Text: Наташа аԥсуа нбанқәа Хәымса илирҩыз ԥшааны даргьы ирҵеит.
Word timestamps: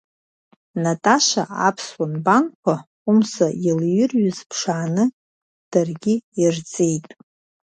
Наташа 0.83 1.43
аԥсуа 1.67 2.05
нбанқәа 2.13 2.75
Хәымса 3.01 3.47
илирҩыз 3.67 4.37
ԥшааны 4.49 5.05
даргьы 5.71 6.13
ирҵеит. 6.41 7.07